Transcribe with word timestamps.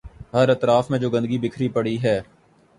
ہر 0.33 0.49
اطراف 0.49 0.89
میں 0.91 0.99
جو 0.99 1.09
گندگی 1.09 1.37
بکھری 1.37 1.69
پڑی 1.69 1.95
ہے۔ 2.03 2.19